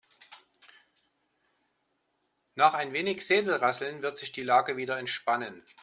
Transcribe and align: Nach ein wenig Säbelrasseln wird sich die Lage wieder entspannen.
Nach 2.55 2.73
ein 2.73 2.91
wenig 2.91 3.21
Säbelrasseln 3.23 4.01
wird 4.01 4.17
sich 4.17 4.31
die 4.31 4.41
Lage 4.41 4.75
wieder 4.75 4.97
entspannen. 4.97 5.63